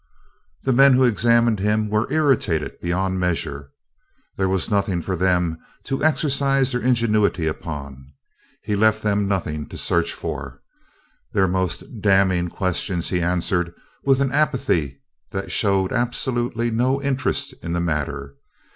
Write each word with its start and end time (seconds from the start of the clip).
The 0.63 0.73
men 0.73 0.93
who 0.93 1.03
examined 1.03 1.59
him 1.59 1.87
were 1.87 2.11
irritated 2.11 2.81
beyond 2.81 3.19
measure. 3.19 3.69
There 4.35 4.49
was 4.49 4.71
nothing 4.71 5.03
for 5.03 5.15
them 5.15 5.59
to 5.83 6.03
exercise 6.03 6.71
their 6.71 6.81
ingenuity 6.81 7.45
upon. 7.45 8.11
He 8.63 8.75
left 8.75 9.03
them 9.03 9.27
nothing 9.27 9.67
to 9.67 9.77
search 9.77 10.11
for. 10.15 10.63
Their 11.33 11.47
most 11.47 12.01
damning 12.01 12.49
question 12.49 13.01
he 13.01 13.21
answered 13.21 13.75
with 14.03 14.21
an 14.21 14.31
apathy 14.31 15.03
that 15.29 15.51
showed 15.51 15.93
absolutely 15.93 16.71
no 16.71 16.99
interest 16.99 17.53
in 17.61 17.73
the 17.73 17.79
matter. 17.79 18.33